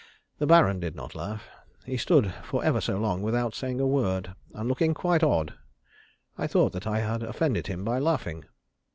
[0.39, 1.47] The Baron did not laugh.
[1.85, 5.53] He stood for ever so long without saying a word, and looking quite odd.
[6.39, 8.45] I thought that I had offended him by laughing.